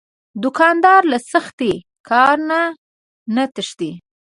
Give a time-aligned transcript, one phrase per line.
[0.43, 1.57] دوکاندار له سخت
[2.09, 2.61] کار نه
[3.35, 3.91] نه تښتي.